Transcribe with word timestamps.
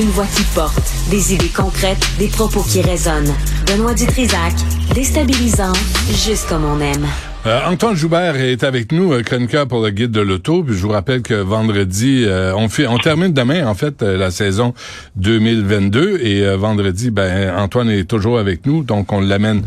Une 0.00 0.08
voix 0.08 0.24
qui 0.34 0.44
porte, 0.54 0.90
des 1.10 1.34
idées 1.34 1.50
concrètes, 1.54 2.08
des 2.18 2.28
propos 2.28 2.62
qui 2.62 2.80
résonnent. 2.80 3.34
Benoît 3.66 3.92
Dutrisac, 3.92 4.54
déstabilisant, 4.94 5.74
juste 6.08 6.48
comme 6.48 6.64
on 6.64 6.80
aime. 6.80 7.06
Euh, 7.44 7.60
Antoine 7.66 7.94
Joubert 7.96 8.36
est 8.36 8.64
avec 8.64 8.92
nous, 8.92 9.12
euh, 9.12 9.22
chroniqueur 9.22 9.68
pour 9.68 9.82
le 9.82 9.90
guide 9.90 10.10
de 10.10 10.22
l'auto. 10.22 10.62
Puis 10.62 10.74
je 10.74 10.80
vous 10.80 10.88
rappelle 10.88 11.20
que 11.20 11.34
vendredi, 11.34 12.24
euh, 12.26 12.54
on 12.56 12.70
fait, 12.70 12.86
on 12.86 12.96
termine 12.96 13.34
demain 13.34 13.66
en 13.66 13.74
fait 13.74 14.02
euh, 14.02 14.16
la 14.16 14.30
saison 14.30 14.72
2022 15.16 16.20
et 16.22 16.56
vendredi, 16.56 17.10
ben 17.10 17.54
Antoine 17.58 17.90
est 17.90 18.04
toujours 18.04 18.38
avec 18.38 18.64
nous, 18.64 18.82
donc 18.82 19.12
on 19.12 19.20
l'amène 19.20 19.60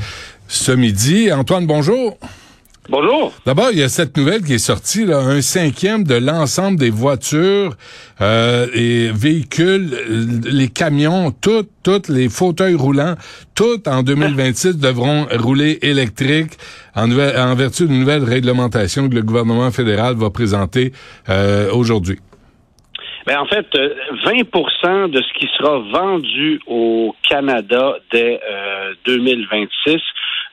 ce 0.47 0.71
midi. 0.71 1.31
Antoine, 1.31 1.67
bonjour. 1.67 2.17
Bonjour. 2.89 3.31
D'abord, 3.45 3.69
il 3.71 3.79
y 3.79 3.83
a 3.83 3.87
cette 3.87 4.17
nouvelle 4.17 4.41
qui 4.43 4.55
est 4.55 4.57
sortie, 4.57 5.05
là, 5.05 5.19
un 5.19 5.39
cinquième 5.39 6.03
de 6.03 6.15
l'ensemble 6.15 6.77
des 6.77 6.89
voitures 6.89 7.75
euh, 8.19 8.67
et 8.73 9.09
véhicules, 9.13 9.95
les 10.43 10.67
camions, 10.67 11.31
toutes, 11.31 11.69
toutes 11.81 12.09
les 12.09 12.27
fauteuils 12.27 12.75
roulants, 12.75 13.15
toutes 13.55 13.87
en 13.87 14.03
2026 14.03 14.77
devront 14.81 15.27
rouler 15.31 15.79
électrique 15.81 16.51
en, 16.93 17.09
en 17.09 17.55
vertu 17.55 17.87
d'une 17.87 18.01
nouvelle 18.01 18.25
réglementation 18.25 19.07
que 19.07 19.15
le 19.15 19.23
gouvernement 19.23 19.71
fédéral 19.71 20.15
va 20.15 20.29
présenter 20.29 20.91
euh, 21.29 21.71
aujourd'hui. 21.71 22.19
Ben 23.25 23.39
en 23.39 23.45
fait, 23.45 23.65
20% 24.25 24.43
euh, 24.83 25.07
de 25.07 25.21
ce 25.21 25.39
qui 25.39 25.47
sera 25.57 25.79
vendu 25.79 26.59
au 26.67 27.15
Canada 27.29 27.95
dès 28.11 28.41
2026 29.05 30.01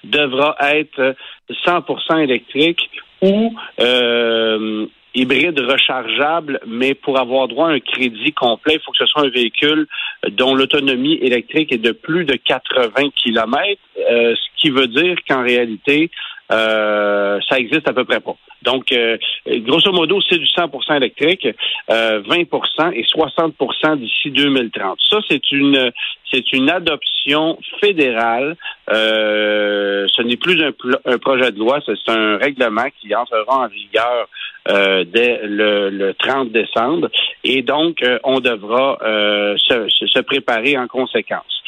devra 0.04 0.56
être 0.60 1.14
100% 1.50 2.22
électrique 2.22 2.90
ou 3.22 3.54
euh, 3.80 4.86
hybride 5.14 5.59
rechargeable, 5.60 6.60
mais 6.66 6.95
pour 6.95 7.18
avoir 7.18 7.48
droit 7.48 7.68
à 7.68 7.73
un 7.73 7.80
crédit 7.80 8.32
complet, 8.32 8.74
il 8.74 8.80
faut 8.80 8.92
que 8.92 8.98
ce 8.98 9.06
soit 9.06 9.23
un 9.23 9.30
véhicule 9.30 9.86
dont 10.30 10.54
l'autonomie 10.54 11.14
électrique 11.14 11.73
est 11.73 11.78
de 11.78 11.92
plus 11.92 12.24
de 12.24 12.34
80 12.34 13.10
km, 13.16 13.80
euh, 13.98 14.34
ce 14.34 14.60
qui 14.60 14.71
veut 14.71 14.87
dire 14.87 15.16
qu'en 15.28 15.43
réalité, 15.43 16.10
euh, 16.51 17.38
ça 17.48 17.59
existe 17.59 17.88
à 17.88 17.93
peu 17.93 18.04
près 18.04 18.20
pas. 18.20 18.34
Donc, 18.62 18.93
euh, 18.93 19.16
grosso 19.46 19.90
modo, 19.93 20.20
c'est 20.29 20.38
du 20.38 20.45
100% 20.45 20.96
électrique, 20.96 21.48
20% 21.88 22.93
et 22.93 23.04
60% 23.04 23.96
d'ici 23.96 24.30
2030. 24.30 24.98
Ça, 25.09 25.18
c'est 25.28 25.51
une 25.51 25.90
c'est 26.30 26.52
une 26.52 26.71
adoption 26.71 27.59
fédérale. 27.80 28.56
ce 28.88 30.23
n'est 30.23 30.37
plus 30.37 30.62
un, 30.62 31.18
projet 31.18 31.51
de 31.52 31.59
loi, 31.59 31.80
c'est 31.84 32.12
un 32.12 32.37
règlement 32.37 32.87
qui 33.01 33.15
entrera 33.15 33.65
en 33.65 33.68
vigueur 33.68 34.28
euh, 34.68 35.04
dès 35.04 35.40
le, 35.43 36.12
30 36.18 36.52
décembre. 36.52 37.09
Et 37.45 37.62
donc, 37.62 38.02
euh, 38.02 38.18
on 38.24 38.40
devra 38.40 38.98
euh, 39.01 39.56
se, 39.56 39.88
se, 39.88 40.21
préparer 40.21 40.76
en 40.76 40.87
conséquence. 40.87 41.62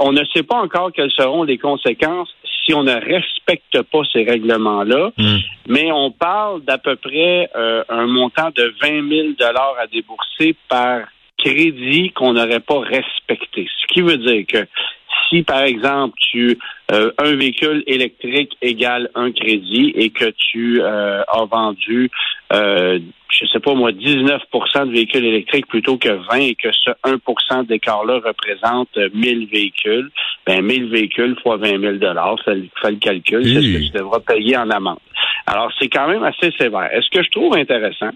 On 0.00 0.10
ne 0.10 0.24
sait 0.34 0.42
pas 0.42 0.56
encore 0.56 0.90
quelles 0.92 1.12
seront 1.12 1.44
les 1.44 1.56
conséquences 1.56 2.34
si 2.66 2.74
on 2.74 2.82
ne 2.82 2.92
respecte 2.92 3.80
pas 3.82 4.02
ces 4.12 4.24
règlements-là, 4.24 5.12
hmm. 5.16 5.36
mais 5.68 5.92
on 5.92 6.10
parle 6.10 6.62
d'à 6.64 6.78
peu 6.78 6.96
près 6.96 7.48
un 7.88 8.06
montant 8.06 8.50
de 8.54 8.74
20 8.82 9.08
000 9.08 9.28
dollars 9.38 9.76
à 9.80 9.86
débourser 9.86 10.56
par 10.68 11.02
crédit 11.38 12.10
qu'on 12.12 12.32
n'aurait 12.32 12.60
pas 12.60 12.80
respecté. 12.80 13.68
Ce 13.80 13.86
qui 13.86 14.00
veut 14.00 14.18
dire 14.18 14.44
que 14.46 14.66
si, 15.28 15.42
par 15.42 15.62
exemple, 15.62 16.14
tu 16.30 16.58
euh, 16.92 17.10
un 17.18 17.34
véhicule 17.34 17.82
électrique 17.86 18.56
égale 18.62 19.10
un 19.14 19.32
crédit 19.32 19.92
et 19.96 20.10
que 20.10 20.30
tu 20.30 20.80
euh, 20.80 21.22
as 21.26 21.44
vendu, 21.44 22.10
euh, 22.52 22.98
je 23.28 23.46
sais 23.46 23.60
pas 23.60 23.74
moi, 23.74 23.92
19% 23.92 24.86
de 24.86 24.92
véhicules 24.92 25.24
électriques 25.24 25.66
plutôt 25.66 25.96
que 25.96 26.08
20 26.08 26.36
et 26.36 26.54
que 26.54 26.70
ce 26.72 26.90
1% 27.04 27.66
d'écart-là 27.66 28.20
représente 28.24 28.96
1000 29.14 29.48
véhicules, 29.48 30.10
ben 30.46 30.62
1000 30.62 30.90
véhicules 30.90 31.36
fois 31.42 31.56
20 31.56 31.80
000 31.80 31.92
dollars, 31.94 32.36
ça 32.44 32.52
fait 32.82 32.90
le 32.90 32.98
calcul, 32.98 33.44
c'est 33.44 33.60
ce 33.60 33.78
que 33.78 33.84
tu 33.86 33.98
devras 33.98 34.20
payer 34.20 34.56
en 34.56 34.70
amende. 34.70 34.98
Alors, 35.46 35.72
c'est 35.78 35.88
quand 35.88 36.08
même 36.08 36.24
assez 36.24 36.50
sévère. 36.58 36.88
Est-ce 36.92 37.10
que 37.10 37.22
je 37.22 37.30
trouve 37.30 37.56
intéressant? 37.56 38.10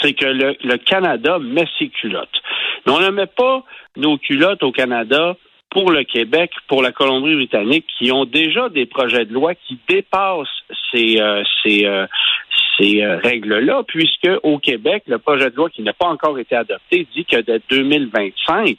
c'est 0.00 0.12
que 0.12 0.26
le, 0.26 0.56
le, 0.62 0.76
Canada 0.76 1.40
met 1.40 1.66
ses 1.78 1.88
culottes. 1.88 2.40
Mais 2.86 2.92
on 2.92 3.00
ne 3.00 3.10
met 3.10 3.26
pas 3.26 3.64
nos 3.96 4.18
culottes 4.18 4.62
au 4.62 4.70
Canada 4.70 5.36
pour 5.70 5.92
le 5.92 6.02
Québec, 6.04 6.50
pour 6.68 6.82
la 6.82 6.92
Colombie-Britannique, 6.92 7.86
qui 7.98 8.10
ont 8.10 8.24
déjà 8.24 8.68
des 8.68 8.86
projets 8.86 9.24
de 9.24 9.32
loi 9.32 9.54
qui 9.54 9.78
dépassent 9.88 10.48
ces, 10.92 11.20
euh, 11.20 11.44
ces, 11.62 11.86
euh, 11.86 12.06
ces 12.76 13.02
euh, 13.02 13.18
règles-là, 13.18 13.84
puisque 13.86 14.28
au 14.42 14.58
Québec, 14.58 15.04
le 15.06 15.18
projet 15.18 15.48
de 15.50 15.56
loi 15.56 15.70
qui 15.70 15.82
n'a 15.82 15.92
pas 15.92 16.08
encore 16.08 16.38
été 16.40 16.56
adopté 16.56 17.06
dit 17.14 17.24
que 17.24 17.40
dès 17.40 17.60
2025, 17.70 18.76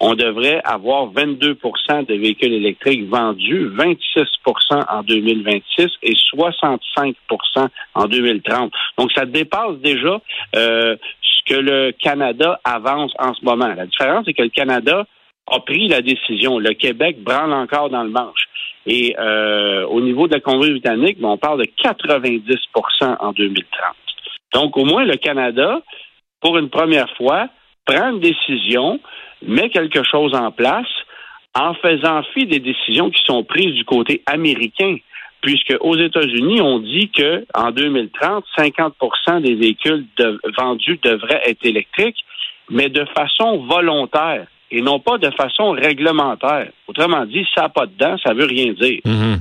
on 0.00 0.14
devrait 0.14 0.60
avoir 0.64 1.12
22% 1.12 2.06
de 2.06 2.14
véhicules 2.14 2.54
électriques 2.54 3.08
vendus, 3.08 3.68
26% 3.68 4.84
en 4.88 5.02
2026 5.04 5.88
et 6.02 6.14
65% 6.34 7.68
en 7.94 8.06
2030. 8.06 8.72
Donc, 8.98 9.12
ça 9.12 9.26
dépasse 9.26 9.76
déjà 9.78 10.20
ce 10.54 10.96
que 11.46 11.54
le 11.54 11.92
Canada 11.92 12.60
avance 12.64 13.12
en 13.20 13.32
ce 13.32 13.44
moment. 13.44 13.68
La 13.68 13.86
différence, 13.86 14.24
c'est 14.26 14.34
que 14.34 14.42
le 14.42 14.48
Canada 14.48 15.06
a 15.52 15.60
pris 15.60 15.88
la 15.88 16.00
décision. 16.00 16.58
Le 16.58 16.72
Québec 16.74 17.22
branle 17.22 17.52
encore 17.52 17.90
dans 17.90 18.02
le 18.02 18.10
manche. 18.10 18.48
Et 18.86 19.14
euh, 19.18 19.86
au 19.86 20.00
niveau 20.00 20.26
de 20.26 20.34
la 20.34 20.40
Colombie-Britannique, 20.40 21.20
ben, 21.20 21.28
on 21.28 21.38
parle 21.38 21.60
de 21.60 21.70
90% 21.84 23.16
en 23.20 23.32
2030. 23.32 23.96
Donc, 24.54 24.76
au 24.76 24.84
moins, 24.84 25.04
le 25.04 25.16
Canada, 25.16 25.80
pour 26.40 26.58
une 26.58 26.68
première 26.68 27.08
fois, 27.16 27.48
prend 27.86 28.10
une 28.10 28.20
décision, 28.20 28.98
met 29.42 29.70
quelque 29.70 30.02
chose 30.02 30.34
en 30.34 30.50
place 30.50 30.88
en 31.54 31.74
faisant 31.74 32.22
fi 32.34 32.46
des 32.46 32.60
décisions 32.60 33.10
qui 33.10 33.22
sont 33.24 33.44
prises 33.44 33.74
du 33.74 33.84
côté 33.84 34.22
américain. 34.26 34.96
Puisque 35.42 35.74
aux 35.80 35.96
États-Unis, 35.96 36.60
on 36.60 36.78
dit 36.78 37.10
que 37.10 37.44
en 37.54 37.72
2030, 37.72 38.44
50% 38.56 39.42
des 39.42 39.54
véhicules 39.54 40.06
vendus 40.56 40.98
devraient 41.02 41.42
être 41.44 41.64
électriques, 41.66 42.24
mais 42.70 42.88
de 42.88 43.04
façon 43.16 43.58
volontaire 43.66 44.46
et 44.72 44.80
non 44.80 44.98
pas 44.98 45.18
de 45.18 45.30
façon 45.30 45.70
réglementaire. 45.72 46.70
Autrement 46.88 47.26
dit, 47.26 47.46
ça 47.54 47.62
n'a 47.62 47.68
pas 47.68 47.86
de 47.86 47.92
dents, 47.96 48.16
ça 48.24 48.32
veut 48.32 48.46
rien 48.46 48.72
dire. 48.72 49.00
Mhm. 49.04 49.40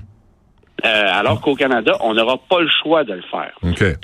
Euh, 0.83 1.05
alors 1.13 1.41
qu'au 1.41 1.55
Canada, 1.55 1.95
on 2.01 2.13
n'aura 2.13 2.37
pas 2.37 2.59
le 2.59 2.69
choix 2.81 3.03
de 3.03 3.13
le 3.13 3.21
faire. 3.21 3.53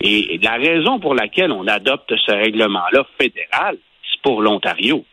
Et, 0.01 0.39
la 0.41 0.53
raison 0.53 0.99
pour 0.99 1.15
laquelle 1.15 1.51
on 1.51 1.67
adopte 1.67 2.13
ce 2.25 2.31
règlement-là 2.31 3.03
fédéral, 3.19 3.77
c'est 4.03 4.21
pour 4.21 4.41
l'Ontario. 4.41 5.03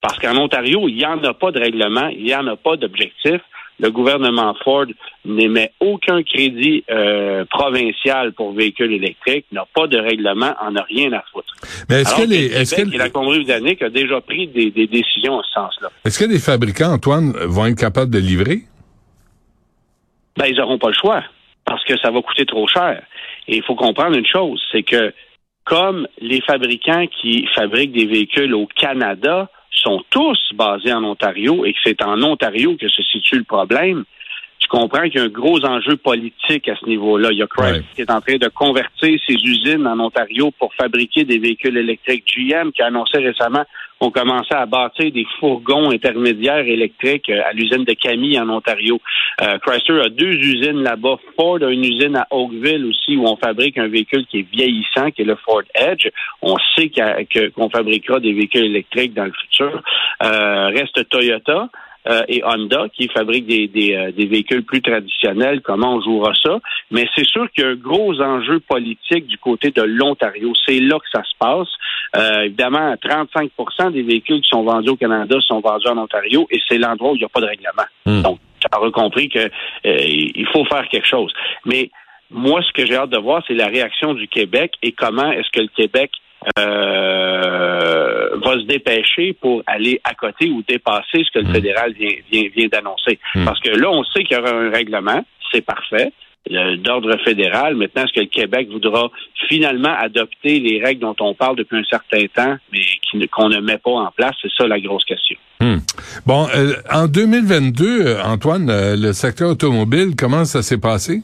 Parce 0.00 0.18
qu'en 0.18 0.36
Ontario, 0.36 0.88
il 0.88 0.96
n'y 0.96 1.04
en 1.04 1.22
a 1.24 1.34
pas 1.34 1.50
de 1.50 1.60
règlement, 1.60 2.08
il 2.08 2.24
n'y 2.24 2.34
en 2.34 2.46
a 2.46 2.56
pas 2.56 2.76
d'objectif 2.76 3.40
le 3.80 3.90
gouvernement 3.90 4.54
Ford 4.62 4.86
n'émet 5.24 5.72
aucun 5.80 6.22
crédit 6.22 6.84
euh, 6.90 7.44
provincial 7.46 8.32
pour 8.32 8.52
véhicules 8.52 8.92
électriques, 8.92 9.46
n'a 9.52 9.64
pas 9.74 9.86
de 9.86 9.98
règlement, 9.98 10.54
en 10.60 10.76
a 10.76 10.82
rien 10.82 11.12
à 11.12 11.22
foutre. 11.32 11.54
Mais 11.88 12.02
est-ce 12.02 12.14
que 12.14 12.28
les, 12.28 12.46
est-ce 12.46 12.74
que 12.76 12.96
la 12.96 13.08
Colombie-Britannique 13.08 13.82
a 13.82 13.90
déjà 13.90 14.20
pris 14.20 14.48
des, 14.48 14.70
des 14.70 14.86
décisions 14.86 15.34
en 15.34 15.42
ce 15.42 15.52
sens-là? 15.52 15.88
Est-ce 16.04 16.18
que 16.18 16.30
les 16.30 16.38
fabricants, 16.38 16.92
Antoine, 16.92 17.32
vont 17.32 17.66
être 17.66 17.78
capables 17.78 18.10
de 18.10 18.18
livrer? 18.18 18.60
Ben 20.36 20.46
ils 20.46 20.56
n'auront 20.56 20.78
pas 20.78 20.88
le 20.88 20.94
choix 20.94 21.22
parce 21.64 21.84
que 21.84 21.98
ça 21.98 22.10
va 22.10 22.22
coûter 22.22 22.46
trop 22.46 22.66
cher. 22.68 23.02
Et 23.48 23.56
il 23.56 23.62
faut 23.62 23.74
comprendre 23.74 24.16
une 24.16 24.26
chose, 24.26 24.62
c'est 24.72 24.82
que 24.82 25.12
comme 25.64 26.06
les 26.20 26.40
fabricants 26.40 27.06
qui 27.20 27.46
fabriquent 27.54 27.92
des 27.92 28.06
véhicules 28.06 28.54
au 28.54 28.66
Canada 28.66 29.48
sont 29.70 30.04
tous 30.10 30.50
basés 30.54 30.92
en 30.92 31.04
Ontario 31.04 31.64
et 31.64 31.72
que 31.72 31.78
c'est 31.84 32.02
en 32.02 32.22
Ontario 32.22 32.76
que 32.76 32.88
se 32.88 33.02
situe 33.02 33.38
le 33.38 33.44
problème, 33.44 34.04
tu 34.60 34.68
comprends 34.68 35.02
qu'il 35.04 35.16
y 35.16 35.18
a 35.18 35.24
un 35.24 35.28
gros 35.28 35.64
enjeu 35.64 35.96
politique 35.96 36.68
à 36.68 36.76
ce 36.76 36.86
niveau-là. 36.86 37.30
Il 37.32 37.38
y 37.38 37.42
a 37.42 37.46
Chrysler 37.46 37.82
qui 37.94 38.02
est 38.02 38.10
en 38.10 38.20
train 38.20 38.36
de 38.36 38.48
convertir 38.48 39.18
ses 39.26 39.34
usines 39.34 39.86
en 39.86 39.98
Ontario 39.98 40.50
pour 40.58 40.72
fabriquer 40.74 41.24
des 41.24 41.38
véhicules 41.38 41.76
électriques. 41.76 42.24
GM 42.26 42.70
qui 42.70 42.82
a 42.82 42.86
annoncé 42.86 43.18
récemment 43.18 43.64
qu'on 43.98 44.10
commençait 44.10 44.54
à 44.54 44.66
bâtir 44.66 45.12
des 45.12 45.26
fourgons 45.38 45.90
intermédiaires 45.90 46.66
électriques 46.66 47.28
euh, 47.28 47.42
à 47.44 47.52
l'usine 47.52 47.84
de 47.84 47.92
Camille 47.92 48.38
en 48.38 48.48
Ontario. 48.48 48.98
Euh, 49.42 49.58
Chrysler 49.58 50.00
a 50.00 50.08
deux 50.08 50.32
usines 50.32 50.82
là-bas. 50.82 51.16
Ford 51.36 51.58
a 51.62 51.70
une 51.70 51.84
usine 51.84 52.16
à 52.16 52.26
Oakville 52.30 52.86
aussi 52.86 53.16
où 53.16 53.26
on 53.26 53.36
fabrique 53.36 53.78
un 53.78 53.88
véhicule 53.88 54.26
qui 54.26 54.40
est 54.40 54.50
vieillissant, 54.50 55.10
qui 55.10 55.22
est 55.22 55.26
le 55.26 55.36
Ford 55.36 55.62
Edge. 55.74 56.08
On 56.42 56.56
sait 56.76 56.90
qu'on 56.90 57.70
fabriquera 57.70 58.20
des 58.20 58.32
véhicules 58.32 58.64
électriques 58.64 59.14
dans 59.14 59.24
le 59.24 59.32
futur. 59.32 59.82
Euh, 60.22 60.68
reste 60.68 61.08
Toyota. 61.08 61.68
Euh, 62.08 62.22
et 62.28 62.42
Honda 62.44 62.86
qui 62.94 63.08
fabriquent 63.08 63.46
des, 63.46 63.68
des, 63.68 63.94
euh, 63.94 64.10
des, 64.10 64.24
véhicules 64.24 64.64
plus 64.64 64.80
traditionnels. 64.80 65.60
Comment 65.60 65.96
on 65.96 66.00
jouera 66.00 66.32
ça? 66.42 66.58
Mais 66.90 67.06
c'est 67.14 67.26
sûr 67.26 67.50
qu'il 67.50 67.62
y 67.62 67.66
a 67.66 67.70
un 67.70 67.74
gros 67.74 68.18
enjeu 68.22 68.58
politique 68.60 69.26
du 69.26 69.36
côté 69.36 69.70
de 69.70 69.82
l'Ontario. 69.82 70.52
C'est 70.66 70.80
là 70.80 70.98
que 70.98 71.10
ça 71.12 71.22
se 71.22 71.36
passe. 71.38 71.68
Euh, 72.16 72.44
évidemment, 72.44 72.94
35% 72.94 73.92
des 73.92 74.02
véhicules 74.02 74.40
qui 74.40 74.48
sont 74.48 74.62
vendus 74.62 74.88
au 74.88 74.96
Canada 74.96 75.36
sont 75.46 75.60
vendus 75.60 75.88
en 75.88 75.98
Ontario 75.98 76.46
et 76.50 76.58
c'est 76.66 76.78
l'endroit 76.78 77.12
où 77.12 77.16
il 77.16 77.18
n'y 77.18 77.24
a 77.24 77.28
pas 77.28 77.40
de 77.40 77.46
règlement. 77.46 77.84
Hmm. 78.06 78.22
Donc, 78.22 78.38
tu 78.60 78.66
as 78.72 78.90
compris 78.90 79.28
qu'il 79.28 79.50
il 79.84 80.46
faut 80.52 80.64
faire 80.64 80.88
quelque 80.88 81.06
chose. 81.06 81.32
Mais 81.66 81.90
moi, 82.30 82.62
ce 82.62 82.72
que 82.72 82.86
j'ai 82.86 82.96
hâte 82.96 83.10
de 83.10 83.18
voir, 83.18 83.42
c'est 83.46 83.54
la 83.54 83.66
réaction 83.66 84.14
du 84.14 84.26
Québec 84.26 84.72
et 84.82 84.92
comment 84.92 85.30
est-ce 85.32 85.50
que 85.50 85.60
le 85.60 85.68
Québec 85.68 86.10
euh, 86.58 88.36
va 88.42 88.52
se 88.54 88.66
dépêcher 88.66 89.34
pour 89.34 89.62
aller 89.66 90.00
à 90.04 90.14
côté 90.14 90.50
ou 90.50 90.62
dépasser 90.66 91.24
ce 91.24 91.30
que 91.32 91.38
le 91.40 91.50
hmm. 91.50 91.54
fédéral 91.54 91.92
vient, 91.92 92.14
vient, 92.30 92.48
vient 92.54 92.68
d'annoncer. 92.68 93.18
Hmm. 93.34 93.44
Parce 93.44 93.60
que 93.60 93.70
là, 93.70 93.90
on 93.90 94.04
sait 94.04 94.24
qu'il 94.24 94.36
y 94.36 94.40
aura 94.40 94.50
un 94.50 94.70
règlement, 94.70 95.24
c'est 95.52 95.64
parfait 95.64 96.12
d'ordre 96.48 97.16
fédéral. 97.22 97.76
Maintenant, 97.76 98.04
est-ce 98.04 98.14
que 98.14 98.20
le 98.20 98.26
Québec 98.26 98.68
voudra 98.70 99.10
finalement 99.48 99.94
adopter 99.98 100.58
les 100.58 100.82
règles 100.82 101.00
dont 101.00 101.16
on 101.20 101.34
parle 101.34 101.56
depuis 101.56 101.76
un 101.76 101.84
certain 101.84 102.26
temps, 102.34 102.56
mais 102.72 102.80
qu'on 103.28 103.48
ne 103.48 103.60
met 103.60 103.78
pas 103.78 103.90
en 103.90 104.10
place? 104.10 104.34
C'est 104.40 104.50
ça 104.56 104.66
la 104.66 104.80
grosse 104.80 105.04
question. 105.04 105.36
Hmm. 105.60 105.78
Bon, 106.26 106.48
euh, 106.54 106.74
en 106.90 107.06
2022, 107.06 108.16
Antoine, 108.24 108.70
euh, 108.70 108.96
le 108.96 109.12
secteur 109.12 109.50
automobile, 109.50 110.14
comment 110.16 110.44
ça 110.44 110.62
s'est 110.62 110.80
passé? 110.80 111.22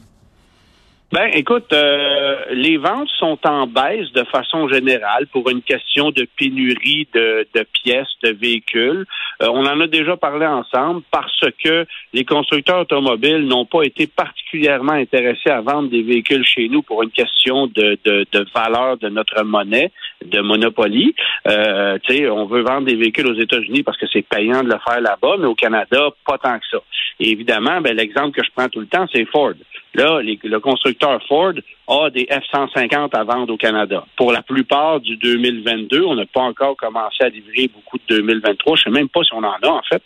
Ben, 1.12 1.30
écoute, 1.34 1.72
euh, 1.72 2.36
les 2.50 2.78
ventes 2.78 3.08
sont 3.20 3.38
en 3.46 3.68
baisse 3.68 4.10
de 4.12 4.24
façon 4.24 4.68
générale 4.68 5.28
pour 5.28 5.48
une 5.48 5.62
question 5.62 6.10
de 6.10 6.26
pénurie 6.36 7.06
de, 7.14 7.46
pièces, 7.72 8.08
de 8.24 8.30
véhicules. 8.30 9.06
Euh, 9.40 9.46
on 9.48 9.64
en 9.66 9.80
a 9.80 9.86
déjà 9.86 10.16
parlé 10.16 10.46
ensemble 10.46 11.02
parce 11.12 11.44
que 11.62 11.86
les 12.12 12.24
constructeurs 12.24 12.80
automobiles 12.80 13.46
n'ont 13.46 13.66
pas 13.66 13.82
été 13.82 14.08
particulièrement 14.08 14.94
intéressés 14.94 15.50
à 15.50 15.60
vendre 15.60 15.90
des 15.90 16.02
véhicules 16.02 16.44
chez 16.44 16.68
nous 16.68 16.82
pour 16.82 17.04
une 17.04 17.12
question 17.12 17.68
de, 17.68 17.96
de 18.04 18.46
valeur 18.52 18.96
de 18.96 19.08
notre 19.08 19.44
monnaie, 19.44 19.92
de 20.28 20.40
monopoly. 20.40 21.14
Euh, 21.48 21.98
on 22.30 22.46
veut 22.46 22.62
vendre 22.62 22.86
des 22.86 22.96
véhicules 22.96 23.26
aux 23.26 23.38
États-Unis 23.38 23.82
parce 23.82 23.98
que 23.98 24.06
c'est 24.12 24.22
payant 24.22 24.62
de 24.62 24.68
le 24.68 24.78
faire 24.86 25.00
là-bas, 25.00 25.36
mais 25.38 25.46
au 25.46 25.54
Canada, 25.54 26.08
pas 26.26 26.38
tant 26.38 26.58
que 26.58 26.64
ça. 26.70 26.78
Et 27.20 27.30
évidemment, 27.30 27.80
ben, 27.80 27.96
l'exemple 27.96 28.32
que 28.32 28.44
je 28.44 28.50
prends 28.54 28.68
tout 28.68 28.80
le 28.80 28.86
temps, 28.86 29.06
c'est 29.12 29.24
Ford. 29.26 29.54
Là, 29.94 30.20
le 30.22 30.58
constructeur 30.58 31.22
Ford 31.26 31.54
a 31.88 32.10
des 32.10 32.24
F-150 32.24 33.16
à 33.16 33.24
vendre 33.24 33.54
au 33.54 33.56
Canada. 33.56 34.04
Pour 34.16 34.30
la 34.30 34.42
plupart 34.42 35.00
du 35.00 35.16
2022, 35.16 36.04
on 36.04 36.16
n'a 36.16 36.26
pas 36.26 36.42
encore 36.42 36.76
commencé 36.76 37.24
à 37.24 37.30
livrer 37.30 37.70
beaucoup 37.72 37.96
de 37.96 38.16
2023. 38.16 38.76
Je 38.76 38.82
sais 38.82 38.90
même 38.90 39.08
pas 39.08 39.22
si 39.24 39.32
on 39.32 39.38
en 39.38 39.54
a, 39.62 39.68
en 39.68 39.82
fait. 39.82 40.02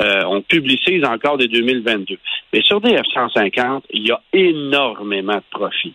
Euh, 0.00 0.24
on 0.26 0.42
publicise 0.42 1.04
encore 1.04 1.38
des 1.38 1.46
2022. 1.46 2.18
Mais 2.52 2.62
sur 2.62 2.80
des 2.80 2.96
F-150, 2.96 3.82
il 3.90 4.08
y 4.08 4.10
a 4.10 4.20
énormément 4.32 5.36
de 5.36 5.42
profits 5.50 5.94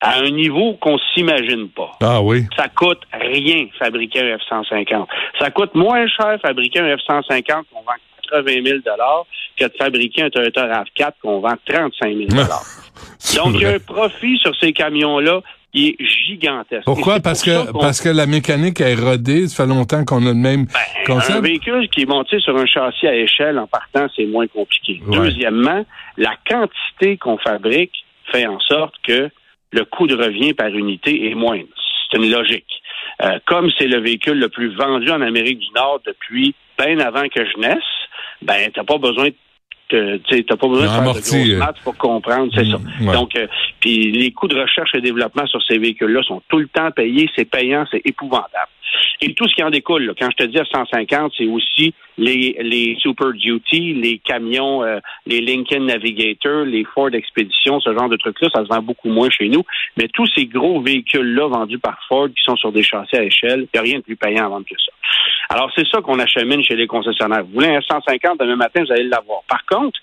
à 0.00 0.18
un 0.18 0.30
niveau 0.30 0.74
qu'on 0.74 0.98
s'imagine 1.14 1.68
pas. 1.70 1.92
Ah 2.02 2.20
oui. 2.20 2.44
Ça 2.56 2.68
coûte 2.68 3.00
rien 3.12 3.66
fabriquer 3.78 4.20
un 4.20 4.36
F-150. 4.36 5.06
Ça 5.40 5.50
coûte 5.50 5.74
moins 5.74 6.06
cher 6.06 6.38
fabriquer 6.42 6.80
un 6.80 6.96
F-150 6.96 7.64
qu'on 7.72 7.80
vend 7.80 7.96
80 8.30 8.64
000 8.64 8.78
que 9.58 9.64
de 9.64 9.72
fabriquer 9.78 10.22
un 10.22 10.30
Toyota 10.30 10.66
RAV4 10.66 11.12
qu'on 11.22 11.40
vend 11.40 11.54
35 11.66 12.14
000 12.14 12.28
Donc, 13.36 13.54
il 13.54 13.60
y 13.62 13.64
a 13.64 13.70
un 13.70 13.78
profit 13.78 14.36
sur 14.38 14.54
ces 14.56 14.72
camions-là 14.72 15.40
qui 15.72 15.88
est 15.88 16.04
gigantesque. 16.26 16.84
Pourquoi? 16.84 17.20
Parce 17.20 17.42
que 17.42 17.72
parce 17.72 18.00
que 18.00 18.08
la 18.08 18.26
mécanique 18.26 18.80
est 18.80 18.94
rodée. 18.94 19.48
Ça 19.48 19.64
fait 19.64 19.68
longtemps 19.68 20.04
qu'on 20.04 20.24
a 20.26 20.30
le 20.30 20.34
même 20.34 20.66
ben, 21.06 21.20
Un 21.28 21.40
véhicule 21.40 21.88
qui 21.88 22.02
est 22.02 22.06
monté 22.06 22.38
sur 22.40 22.56
un 22.56 22.66
châssis 22.66 23.06
à 23.06 23.14
échelle 23.14 23.58
en 23.58 23.66
partant, 23.66 24.06
c'est 24.14 24.26
moins 24.26 24.46
compliqué. 24.46 25.02
Deuxièmement, 25.10 25.84
la 26.16 26.34
quantité 26.48 27.16
qu'on 27.16 27.38
fabrique 27.38 27.92
fait 28.32 28.46
en 28.46 28.58
sorte 28.60 28.94
que 29.06 29.30
le 29.72 29.84
coût 29.84 30.06
de 30.06 30.16
revient 30.16 30.54
par 30.54 30.68
unité 30.68 31.30
est 31.30 31.34
moindre. 31.34 31.68
C'est 32.10 32.18
une 32.18 32.30
logique. 32.30 32.82
Euh, 33.22 33.38
comme 33.46 33.70
c'est 33.78 33.86
le 33.86 34.00
véhicule 34.00 34.38
le 34.38 34.48
plus 34.48 34.74
vendu 34.74 35.10
en 35.10 35.20
Amérique 35.20 35.58
du 35.58 35.70
Nord 35.74 36.00
depuis 36.06 36.54
bien 36.78 36.98
avant 37.00 37.28
que 37.28 37.44
je 37.44 37.58
naisse, 37.58 37.78
ben 38.42 38.70
t'as 38.74 38.84
pas 38.84 38.98
besoin 38.98 39.28
de 39.90 40.20
tu 40.28 40.42
pas 40.42 40.56
besoin 40.56 40.86
de 40.86 40.90
faire 40.90 41.00
de 41.00 41.04
grosses 41.04 41.34
euh. 41.34 41.58
maths 41.58 41.80
pour 41.84 41.96
comprendre, 41.96 42.52
c'est 42.54 42.64
ça. 42.64 42.78
Mm, 43.00 43.12
Donc, 43.12 43.36
euh, 43.36 43.46
puis 43.80 44.10
les 44.10 44.32
coûts 44.32 44.48
de 44.48 44.60
recherche 44.60 44.94
et 44.94 45.00
développement 45.00 45.46
sur 45.46 45.62
ces 45.62 45.78
véhicules-là 45.78 46.22
sont 46.24 46.42
tout 46.48 46.58
le 46.58 46.68
temps 46.68 46.90
payés, 46.90 47.30
c'est 47.36 47.44
payant, 47.44 47.84
c'est 47.90 48.02
épouvantable. 48.04 48.68
Et 49.20 49.32
tout 49.34 49.48
ce 49.48 49.54
qui 49.54 49.62
en 49.62 49.70
découle, 49.70 50.12
quand 50.18 50.28
je 50.30 50.44
te 50.44 50.50
dis 50.50 50.58
à 50.58 50.64
150, 50.64 51.32
c'est 51.38 51.46
aussi 51.46 51.94
les, 52.18 52.56
les 52.60 52.96
Super 53.00 53.32
Duty, 53.32 53.94
les 53.94 54.18
camions, 54.18 54.82
euh, 54.82 54.98
les 55.26 55.40
Lincoln 55.40 55.84
Navigator, 55.84 56.64
les 56.64 56.84
Ford 56.84 57.10
Expedition, 57.12 57.80
ce 57.80 57.92
genre 57.92 58.08
de 58.08 58.16
trucs-là, 58.16 58.48
ça 58.54 58.62
se 58.62 58.68
vend 58.68 58.82
beaucoup 58.82 59.08
moins 59.08 59.30
chez 59.30 59.48
nous. 59.48 59.62
Mais 59.96 60.08
tous 60.08 60.26
ces 60.34 60.46
gros 60.46 60.80
véhicules-là 60.80 61.48
vendus 61.48 61.78
par 61.78 61.98
Ford 62.08 62.28
qui 62.28 62.42
sont 62.42 62.56
sur 62.56 62.72
des 62.72 62.82
châssis 62.82 63.16
à 63.16 63.24
échelle, 63.24 63.60
il 63.60 63.68
n'y 63.74 63.80
a 63.80 63.82
rien 63.82 63.98
de 63.98 64.04
plus 64.04 64.16
payant 64.16 64.46
à 64.46 64.48
vendre 64.48 64.66
que 64.66 64.76
ça. 64.78 64.92
Alors, 65.48 65.70
c'est 65.74 65.86
ça 65.86 66.00
qu'on 66.00 66.18
achemine 66.18 66.62
chez 66.62 66.76
les 66.76 66.86
concessionnaires. 66.86 67.44
Vous 67.44 67.54
voulez 67.54 67.74
un 67.74 67.80
150 67.80 68.40
demain 68.40 68.56
matin, 68.56 68.82
vous 68.84 68.92
allez 68.92 69.04
l'avoir. 69.04 69.42
Par 69.48 69.64
contre, 69.66 69.98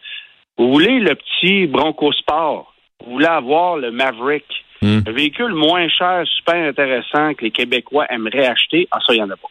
vous 0.57 0.71
voulez 0.71 0.99
le 0.99 1.15
petit 1.15 1.67
Bronco 1.67 2.11
Sport, 2.11 2.73
vous 3.03 3.13
voulez 3.13 3.25
avoir 3.25 3.77
le 3.77 3.91
Maverick, 3.91 4.45
Hmm. 4.83 4.99
Un 5.07 5.11
véhicule 5.13 5.53
moins 5.53 5.87
cher, 5.87 6.25
super 6.27 6.55
intéressant 6.55 7.33
que 7.35 7.45
les 7.45 7.51
Québécois 7.51 8.05
aimeraient 8.09 8.47
acheter, 8.47 8.85
ah 8.91 8.99
ça, 8.99 9.13
il 9.13 9.15
n'y 9.15 9.23
en 9.23 9.29
a 9.29 9.37
pas. 9.37 9.47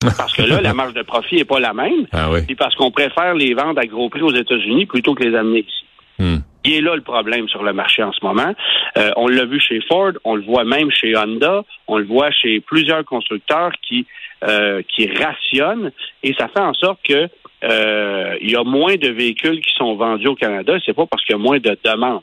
Parce 0.00 0.34
que 0.34 0.42
là, 0.42 0.60
la 0.60 0.72
marge 0.72 0.94
de 0.94 1.02
profit 1.02 1.36
n'est 1.36 1.44
pas 1.44 1.60
la 1.60 1.74
même. 1.74 2.06
Ah 2.12 2.30
oui. 2.30 2.40
Puis 2.46 2.54
parce 2.54 2.74
qu'on 2.74 2.90
préfère 2.90 3.34
les 3.34 3.52
vendre 3.54 3.78
à 3.78 3.86
gros 3.86 4.08
prix 4.08 4.22
aux 4.22 4.34
États-Unis 4.34 4.86
plutôt 4.86 5.14
que 5.14 5.22
les 5.22 5.36
amener 5.36 5.60
ici. 5.60 5.84
Hmm. 6.18 6.38
Il 6.64 6.74
est 6.74 6.80
là 6.80 6.94
le 6.94 7.02
problème 7.02 7.48
sur 7.48 7.62
le 7.62 7.72
marché 7.72 8.02
en 8.02 8.12
ce 8.12 8.24
moment. 8.24 8.54
Euh, 8.98 9.10
on 9.16 9.28
l'a 9.28 9.44
vu 9.44 9.60
chez 9.60 9.80
Ford, 9.88 10.12
on 10.24 10.36
le 10.36 10.42
voit 10.42 10.64
même 10.64 10.90
chez 10.90 11.16
Honda, 11.16 11.64
on 11.86 11.98
le 11.98 12.04
voit 12.04 12.30
chez 12.30 12.60
plusieurs 12.60 13.04
constructeurs 13.04 13.72
qui 13.86 14.06
euh, 14.46 14.82
qui 14.88 15.06
rationnent 15.06 15.92
et 16.22 16.34
ça 16.34 16.48
fait 16.48 16.60
en 16.60 16.72
sorte 16.72 17.00
que 17.02 17.28
euh, 17.62 18.36
il 18.40 18.50
y 18.50 18.56
a 18.56 18.64
moins 18.64 18.96
de 18.96 19.08
véhicules 19.08 19.60
qui 19.60 19.72
sont 19.74 19.96
vendus 19.96 20.28
au 20.28 20.34
Canada. 20.34 20.78
C'est 20.84 20.94
pas 20.94 21.06
parce 21.06 21.22
qu'il 21.24 21.34
y 21.34 21.38
a 21.38 21.42
moins 21.42 21.58
de 21.58 21.76
demandes. 21.84 22.22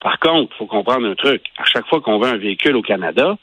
Par 0.00 0.20
contre, 0.20 0.52
il 0.54 0.58
faut 0.58 0.66
comprendre 0.66 1.06
un 1.06 1.16
truc. 1.16 1.42
À 1.58 1.64
chaque 1.64 1.86
fois 1.88 2.00
qu'on 2.00 2.18
vend 2.18 2.28
un 2.28 2.36
véhicule 2.36 2.76
au 2.76 2.82
Canada, 2.82 3.36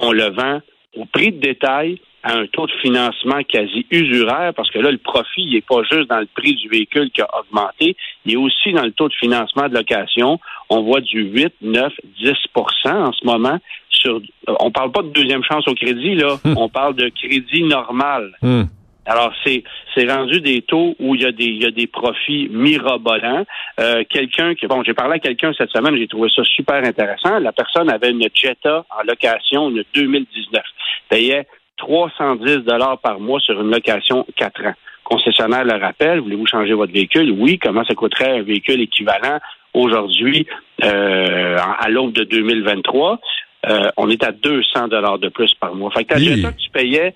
on 0.00 0.12
le 0.12 0.30
vend 0.30 0.60
au 0.96 1.04
prix 1.06 1.32
de 1.32 1.40
détail 1.40 2.00
à 2.22 2.34
un 2.34 2.46
taux 2.46 2.66
de 2.66 2.72
financement 2.82 3.42
quasi 3.48 3.86
usuraire 3.90 4.52
parce 4.54 4.70
que 4.70 4.78
là, 4.78 4.90
le 4.90 4.98
profit 4.98 5.46
n'est 5.46 5.60
pas 5.60 5.82
juste 5.90 6.08
dans 6.08 6.18
le 6.18 6.28
prix 6.34 6.54
du 6.54 6.68
véhicule 6.68 7.10
qui 7.10 7.22
a 7.22 7.28
augmenté, 7.38 7.96
il 8.24 8.32
est 8.32 8.36
aussi 8.36 8.72
dans 8.72 8.84
le 8.84 8.92
taux 8.92 9.08
de 9.08 9.14
financement 9.14 9.68
de 9.68 9.74
location. 9.74 10.40
On 10.68 10.82
voit 10.82 11.00
du 11.00 11.22
8, 11.22 11.54
9, 11.62 11.92
10% 12.20 12.36
en 12.84 13.12
ce 13.12 13.24
moment. 13.24 13.58
Sur, 13.90 14.20
on 14.60 14.70
parle 14.70 14.92
pas 14.92 15.02
de 15.02 15.08
deuxième 15.08 15.42
chance 15.44 15.66
au 15.68 15.74
crédit, 15.74 16.14
là. 16.14 16.36
Hmm. 16.44 16.54
On 16.56 16.68
parle 16.68 16.94
de 16.94 17.08
crédit 17.08 17.62
normal. 17.62 18.32
Hmm. 18.42 18.64
Alors, 19.06 19.32
c'est 19.44 19.62
c'est 19.94 20.10
rendu 20.12 20.40
des 20.40 20.62
taux 20.62 20.96
où 20.98 21.14
il 21.14 21.22
y 21.22 21.26
a 21.26 21.32
des 21.32 21.44
il 21.44 21.62
y 21.62 21.66
a 21.66 21.70
des 21.70 21.86
profits 21.86 22.48
mirobolants. 22.50 23.44
Euh, 23.78 24.02
quelqu'un 24.10 24.54
qui 24.54 24.66
bon, 24.66 24.82
j'ai 24.82 24.94
parlé 24.94 25.14
à 25.14 25.18
quelqu'un 25.20 25.52
cette 25.56 25.70
semaine, 25.70 25.96
j'ai 25.96 26.08
trouvé 26.08 26.28
ça 26.34 26.42
super 26.44 26.84
intéressant. 26.84 27.38
La 27.38 27.52
personne 27.52 27.88
avait 27.88 28.10
une 28.10 28.26
Jetta 28.34 28.84
en 28.90 29.02
location 29.06 29.70
une 29.70 29.84
2019, 29.94 30.62
payait 31.08 31.46
310 31.76 32.64
dollars 32.64 32.98
par 32.98 33.20
mois 33.20 33.40
sur 33.40 33.60
une 33.60 33.70
location 33.70 34.26
4 34.36 34.66
ans. 34.66 34.74
Concessionnaire 35.04 35.64
le 35.64 35.80
rappelle, 35.80 36.20
voulez-vous 36.20 36.46
changer 36.46 36.72
votre 36.72 36.92
véhicule? 36.92 37.30
Oui. 37.38 37.58
Comment 37.58 37.84
ça 37.84 37.94
coûterait 37.94 38.38
un 38.38 38.42
véhicule 38.42 38.80
équivalent 38.80 39.38
aujourd'hui 39.72 40.46
euh, 40.82 41.56
à 41.58 41.88
l'aube 41.88 42.12
de 42.12 42.24
2023 42.24 43.20
euh, 43.68 43.90
on 43.96 44.08
est 44.10 44.22
à 44.22 44.30
200 44.30 44.88
dollars 44.88 45.18
de 45.18 45.28
plus 45.28 45.52
par 45.54 45.74
mois. 45.74 45.90
Fait 45.90 46.04
que 46.04 46.14
ta 46.14 46.18
Jetta 46.18 46.52
que 46.52 46.60
tu 46.60 46.70
payais, 46.70 47.14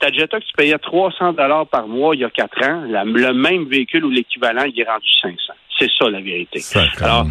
ta 0.00 0.10
Jetta 0.10 0.40
que 0.40 0.44
tu 0.44 0.52
payais 0.54 0.76
300 0.76 1.34
dollars 1.34 1.66
par 1.68 1.86
mois 1.86 2.16
il 2.16 2.22
y 2.22 2.24
a 2.24 2.30
quatre 2.30 2.60
ans, 2.66 2.82
le 2.86 3.32
même 3.32 3.66
véhicule 3.66 4.04
ou 4.04 4.10
l'équivalent, 4.10 4.64
il 4.64 4.80
est 4.80 4.88
rendu 4.88 5.06
500. 5.22 5.36
C'est 5.78 5.90
ça 5.96 6.10
la 6.10 6.20
vérité. 6.20 6.60
Alors, 7.00 7.26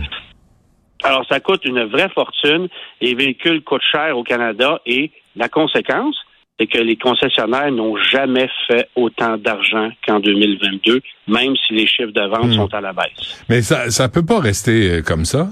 alors, 1.03 1.25
ça 1.29 1.39
coûte 1.39 1.65
une 1.65 1.83
vraie 1.85 2.09
fortune. 2.09 2.67
Les 3.01 3.15
véhicules 3.15 3.63
coûtent 3.63 3.81
cher 3.91 4.17
au 4.17 4.23
Canada 4.23 4.79
et 4.85 5.11
la 5.35 5.49
conséquence, 5.49 6.15
c'est 6.59 6.67
que 6.67 6.77
les 6.77 6.95
concessionnaires 6.95 7.71
n'ont 7.71 7.97
jamais 7.97 8.49
fait 8.67 8.87
autant 8.95 9.37
d'argent 9.37 9.89
qu'en 10.05 10.19
2022, 10.19 11.01
même 11.27 11.55
si 11.55 11.73
les 11.73 11.87
chiffres 11.87 12.11
de 12.11 12.21
vente 12.21 12.47
hmm. 12.47 12.53
sont 12.53 12.73
à 12.73 12.81
la 12.81 12.93
baisse. 12.93 13.43
Mais 13.49 13.61
ça 13.61 13.89
ça 13.89 14.09
peut 14.09 14.25
pas 14.25 14.39
rester 14.39 14.91
euh, 14.91 15.01
comme 15.01 15.25
ça? 15.25 15.49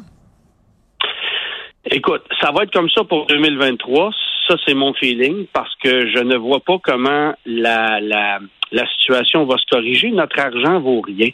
Écoute, 1.91 2.24
ça 2.39 2.51
va 2.51 2.63
être 2.63 2.74
comme 2.74 2.89
ça 2.89 3.03
pour 3.03 3.25
2023. 3.27 4.12
Ça, 4.48 4.56
c'est 4.65 4.74
mon 4.74 4.94
feeling 4.94 5.48
parce 5.53 5.74
que 5.84 6.08
je 6.08 6.20
ne 6.20 6.36
vois 6.36 6.60
pas 6.60 6.77
comment 6.84 7.34
la, 7.46 8.00
la, 8.00 8.39
la 8.72 8.88
situation 8.88 9.46
va 9.46 9.58
se 9.58 9.65
corriger. 9.72 10.12
Notre 10.12 10.39
argent 10.39 10.79
vaut 10.79 11.01
rien. 11.01 11.29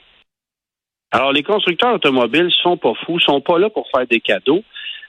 Alors, 1.12 1.32
les 1.32 1.44
constructeurs 1.44 1.96
automobiles 1.96 2.52
sont 2.62 2.78
pas 2.78 2.94
fous, 3.06 3.20
sont 3.20 3.42
pas 3.42 3.58
là 3.58 3.70
pour 3.70 3.88
faire 3.90 4.06
des 4.08 4.20
cadeaux. 4.20 4.64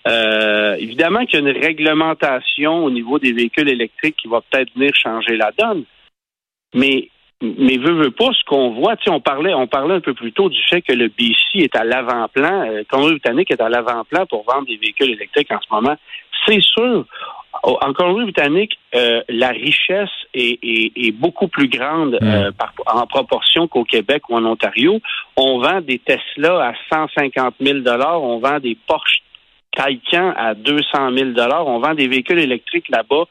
Euh, 0.06 0.76
évidemment 0.76 1.24
qu'il 1.24 1.40
y 1.40 1.46
a 1.46 1.50
une 1.50 1.58
réglementation 1.58 2.84
au 2.84 2.90
niveau 2.90 3.18
des 3.18 3.32
véhicules 3.32 3.68
électriques 3.68 4.16
qui 4.16 4.28
va 4.28 4.40
peut-être 4.40 4.72
venir 4.74 4.94
changer 4.94 5.36
la 5.36 5.52
donne. 5.58 5.84
Mais 6.74 7.08
mais 7.42 7.76
veut, 7.76 7.92
veut 7.92 8.10
pas, 8.10 8.30
ce 8.32 8.44
qu'on 8.46 8.70
voit, 8.70 8.96
on 9.08 9.20
parlait, 9.20 9.52
on 9.52 9.66
parlait 9.66 9.94
un 9.94 10.00
peu 10.00 10.14
plus 10.14 10.32
tôt 10.32 10.48
du 10.48 10.60
fait 10.70 10.80
que 10.80 10.92
le 10.92 11.08
BC 11.08 11.64
est 11.64 11.76
à 11.76 11.84
l'avant-plan, 11.84 12.66
euh, 12.70 12.82
Colombie-Britannique 12.88 13.50
est 13.50 13.60
à 13.60 13.68
l'avant-plan 13.68 14.24
pour 14.26 14.44
vendre 14.44 14.66
des 14.66 14.76
véhicules 14.76 15.10
électriques 15.10 15.50
en 15.50 15.60
ce 15.60 15.66
moment. 15.70 15.96
C'est 16.46 16.62
sûr. 16.62 17.04
En 17.62 17.92
Colombie-Britannique, 17.92 18.78
euh, 18.94 19.22
la 19.28 19.48
richesse 19.48 20.10
est, 20.34 20.58
est, 20.62 21.10
beaucoup 21.12 21.48
plus 21.48 21.68
grande 21.68 22.18
euh, 22.22 22.52
par, 22.52 22.72
en 22.86 23.06
proportion 23.06 23.66
qu'au 23.66 23.84
Québec 23.84 24.28
ou 24.28 24.36
en 24.36 24.44
Ontario. 24.44 25.00
On 25.36 25.58
vend 25.58 25.80
des 25.80 25.98
Tesla 25.98 26.68
à 26.68 26.74
150 26.90 27.54
000 27.60 27.78
on 27.98 28.38
vend 28.38 28.60
des 28.60 28.76
Porsche 28.86 29.22
Taycan 29.76 30.32
à 30.36 30.54
200 30.54 30.82
000 31.16 31.30
on 31.66 31.78
vend 31.78 31.94
des 31.94 32.08
véhicules 32.08 32.38
électriques 32.38 32.88
là-bas 32.88 33.24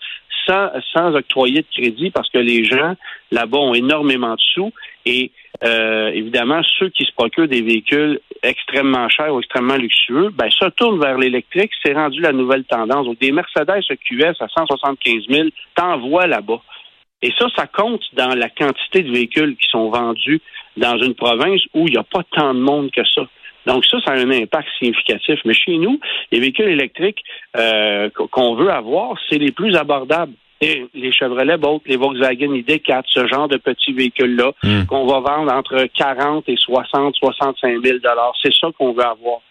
sans, 0.45 0.69
sans 0.93 1.15
octroyer 1.15 1.61
de 1.61 1.67
crédit 1.71 2.11
parce 2.11 2.29
que 2.29 2.37
les 2.37 2.63
gens 2.63 2.95
là-bas 3.31 3.57
ont 3.57 3.73
énormément 3.73 4.35
de 4.35 4.41
sous 4.53 4.71
et 5.05 5.31
euh, 5.63 6.09
évidemment, 6.09 6.61
ceux 6.79 6.89
qui 6.89 7.05
se 7.05 7.11
procurent 7.13 7.47
des 7.47 7.61
véhicules 7.61 8.19
extrêmement 8.43 9.07
chers 9.09 9.33
ou 9.33 9.39
extrêmement 9.39 9.77
luxueux, 9.77 10.29
ben, 10.33 10.49
se 10.49 10.65
tournent 10.69 10.99
vers 10.99 11.17
l'électrique. 11.17 11.71
C'est 11.83 11.93
rendu 11.93 12.19
la 12.19 12.33
nouvelle 12.33 12.65
tendance. 12.65 13.05
Donc, 13.05 13.19
des 13.19 13.31
Mercedes 13.31 13.83
EQS 13.89 14.35
à 14.41 14.47
175 14.47 15.27
000, 15.29 15.49
t'envoies 15.75 16.27
là-bas. 16.27 16.61
Et 17.21 17.31
ça, 17.39 17.47
ça 17.55 17.67
compte 17.67 18.03
dans 18.13 18.35
la 18.35 18.49
quantité 18.49 19.01
de 19.03 19.11
véhicules 19.11 19.55
qui 19.55 19.67
sont 19.69 19.89
vendus 19.89 20.41
dans 20.77 20.97
une 20.97 21.15
province 21.15 21.61
où 21.73 21.87
il 21.87 21.93
n'y 21.93 21.97
a 21.97 22.03
pas 22.03 22.23
tant 22.31 22.53
de 22.53 22.59
monde 22.59 22.91
que 22.91 23.03
ça. 23.05 23.23
Donc 23.65 23.85
ça, 23.85 23.97
ça 24.05 24.11
a 24.11 24.15
un 24.15 24.29
impact 24.31 24.67
significatif. 24.79 25.39
Mais 25.45 25.53
chez 25.53 25.77
nous, 25.77 25.99
les 26.31 26.39
véhicules 26.39 26.67
électriques 26.67 27.23
euh, 27.57 28.09
qu'on 28.31 28.55
veut 28.55 28.69
avoir, 28.69 29.17
c'est 29.29 29.37
les 29.37 29.51
plus 29.51 29.75
abordables. 29.75 30.33
Et 30.61 30.85
les 30.93 31.11
Chevrolet 31.11 31.57
Bolt, 31.57 31.81
les 31.85 31.97
Volkswagen 31.97 32.53
ID4, 32.53 33.03
ce 33.07 33.27
genre 33.27 33.47
de 33.49 33.57
petits 33.57 33.91
véhicules-là, 33.91 34.51
hmm. 34.63 34.85
qu'on 34.85 35.05
va 35.05 35.19
vendre 35.19 35.51
entre 35.51 35.85
40 35.93 36.47
et 36.47 36.55
60, 36.55 37.15
65 37.15 37.83
000 37.83 37.97
C'est 38.41 38.53
ça 38.53 38.69
qu'on 38.77 38.93
veut 38.93 39.03
avoir 39.03 39.41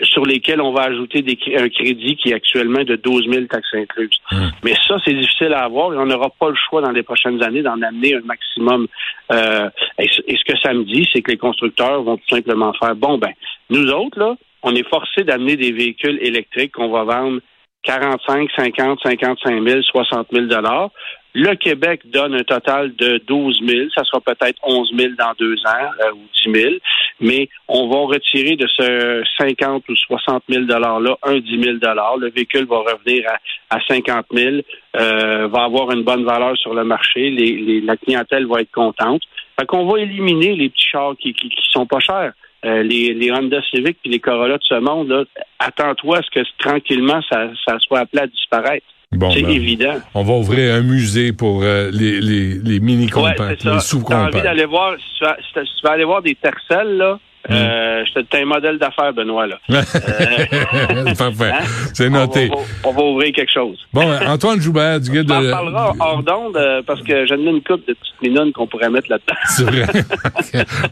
sur 0.00 0.24
lesquels 0.24 0.60
on 0.60 0.72
va 0.72 0.84
ajouter 0.84 1.22
des, 1.22 1.38
un 1.56 1.68
crédit 1.68 2.16
qui 2.16 2.30
est 2.30 2.34
actuellement 2.34 2.82
de 2.82 2.96
12 2.96 3.28
000 3.30 3.44
taxes 3.46 3.74
incluses. 3.74 4.18
Hmm. 4.30 4.48
Mais 4.64 4.74
ça, 4.88 4.96
c'est 5.04 5.12
difficile 5.12 5.52
à 5.52 5.64
avoir 5.64 5.92
et 5.92 5.98
on 5.98 6.06
n'aura 6.06 6.30
pas 6.30 6.48
le 6.48 6.56
choix 6.56 6.80
dans 6.80 6.90
les 6.90 7.02
prochaines 7.02 7.42
années 7.42 7.62
d'en 7.62 7.80
amener 7.82 8.14
un 8.14 8.22
maximum. 8.22 8.88
Euh, 9.32 9.68
et, 9.98 10.08
ce 10.08 10.44
que 10.44 10.58
ça 10.62 10.72
me 10.72 10.84
dit, 10.84 11.06
c'est 11.12 11.20
que 11.20 11.30
les 11.30 11.36
constructeurs 11.36 12.02
vont 12.02 12.16
tout 12.16 12.34
simplement 12.34 12.72
faire, 12.74 12.96
bon, 12.96 13.18
ben, 13.18 13.32
nous 13.70 13.88
autres, 13.90 14.18
là, 14.18 14.34
on 14.62 14.74
est 14.74 14.88
forcé 14.88 15.24
d'amener 15.24 15.56
des 15.56 15.72
véhicules 15.72 16.18
électriques 16.22 16.72
qu'on 16.72 16.90
va 16.90 17.04
vendre 17.04 17.40
45, 17.82 18.48
50, 18.56 19.00
55 19.02 19.68
000, 19.68 19.82
60 19.82 20.28
000 20.32 20.46
dollars. 20.46 20.90
Le 21.34 21.54
Québec 21.54 22.02
donne 22.04 22.34
un 22.34 22.42
total 22.42 22.94
de 22.96 23.18
12 23.26 23.62
000. 23.66 23.88
Ça 23.94 24.04
sera 24.04 24.20
peut-être 24.20 24.58
11 24.62 24.92
000 24.96 25.12
dans 25.18 25.32
deux 25.38 25.56
ans 25.66 25.90
euh, 26.04 26.12
ou 26.12 26.52
10 26.52 26.60
000. 26.60 26.74
Mais 27.20 27.48
on 27.68 27.88
va 27.88 28.00
retirer 28.14 28.56
de 28.56 28.66
ce 28.66 29.22
50 29.38 29.88
ou 29.88 29.96
60 29.96 30.42
000 30.48 30.64
$-là 30.64 31.16
un 31.22 31.38
10 31.38 31.62
000 31.62 31.76
Le 32.20 32.30
véhicule 32.30 32.66
va 32.66 32.78
revenir 32.80 33.24
à, 33.70 33.76
à 33.76 33.80
50 33.88 34.26
000, 34.34 34.56
euh, 34.96 35.48
va 35.48 35.64
avoir 35.64 35.90
une 35.92 36.02
bonne 36.02 36.24
valeur 36.24 36.56
sur 36.58 36.74
le 36.74 36.84
marché. 36.84 37.30
Les, 37.30 37.80
la 37.80 37.96
clientèle 37.96 38.46
va 38.46 38.60
être 38.60 38.72
contente. 38.72 39.22
Fait 39.58 39.66
qu'on 39.66 39.86
va 39.86 40.00
éliminer 40.00 40.54
les 40.54 40.68
petits 40.68 40.88
chars 40.88 41.14
qui, 41.18 41.32
qui, 41.32 41.48
qui 41.48 41.70
sont 41.70 41.86
pas 41.86 42.00
chers. 42.00 42.32
Euh, 42.64 42.82
les, 42.82 43.14
les, 43.14 43.32
Honda 43.32 43.60
Civic 43.70 43.98
puis 44.02 44.10
les 44.10 44.20
Corolla 44.20 44.56
de 44.56 44.62
ce 44.62 44.78
monde, 44.78 45.26
attends-toi 45.58 46.18
à 46.18 46.22
ce 46.22 46.30
que 46.30 46.46
tranquillement 46.58 47.20
ça, 47.28 47.50
ça 47.66 47.78
soit 47.80 48.00
appelé 48.00 48.22
à 48.22 48.26
disparaître. 48.28 48.86
C'est 49.12 49.42
ben, 49.42 49.50
évident. 49.50 49.94
On 50.14 50.22
va 50.22 50.34
ouvrir 50.34 50.74
un 50.74 50.82
musée 50.82 51.32
pour 51.32 51.62
euh, 51.62 51.90
les, 51.92 52.20
les, 52.20 52.54
les 52.54 52.80
mini 52.80 53.08
compacts, 53.08 53.64
les 53.64 53.80
sous-compacts. 53.80 54.34
Envie 54.34 54.42
d'aller 54.42 54.64
voir, 54.64 54.94
si 54.98 55.18
tu, 55.18 55.24
vas, 55.24 55.36
si 55.40 55.52
tu 55.52 55.86
vas 55.86 55.92
aller 55.92 56.04
voir 56.04 56.22
des 56.22 56.34
tercelles, 56.34 56.96
là, 56.96 57.18
Mm. 57.48 57.54
Euh, 57.54 58.04
je 58.04 58.38
un 58.40 58.44
modèle 58.44 58.78
d'affaires, 58.78 59.12
Benoît. 59.12 59.46
Là. 59.46 59.58
Euh, 59.72 61.14
Parfait. 61.14 61.50
Hein? 61.52 61.64
C'est 61.92 62.08
noté. 62.08 62.50
On 62.84 62.92
va, 62.92 63.02
ouvrir 63.02 63.32
quelque 63.32 63.52
chose. 63.52 63.78
Bon, 63.92 64.06
Antoine 64.26 64.60
Joubert 64.60 65.00
du 65.00 65.10
guide 65.12 65.26
de... 65.26 65.32
On 65.32 65.48
en 65.48 65.50
parlera 65.50 65.92
hors 65.98 66.22
d'onde 66.22 66.56
euh, 66.56 66.82
parce 66.86 67.02
que 67.02 67.26
j'ai 67.26 67.34
une 67.34 67.62
coupe 67.62 67.86
de 67.86 67.94
petites 67.94 68.22
minounes 68.22 68.52
qu'on 68.52 68.66
pourrait 68.66 68.90
mettre 68.90 69.10
là-dedans. 69.10 69.34
C'est 69.48 69.64
vrai. 69.64 69.86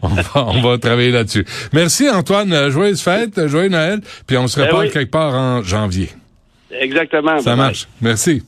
on, 0.01 0.07
va, 0.07 0.45
on 0.47 0.61
va 0.61 0.77
travailler 0.77 1.11
là-dessus. 1.11 1.45
Merci 1.73 2.09
Antoine. 2.09 2.69
Joyeuse 2.69 3.01
fête, 3.01 3.47
joyeux 3.47 3.69
Noël. 3.69 4.01
Puis 4.27 4.37
on 4.37 4.47
se 4.47 4.59
ben 4.59 4.67
reparle 4.67 4.89
quelque 4.89 5.11
part 5.11 5.33
en 5.33 5.63
janvier. 5.63 6.09
Exactement. 6.79 7.39
Ça 7.39 7.55
marche. 7.55 7.87
Merci. 8.01 8.43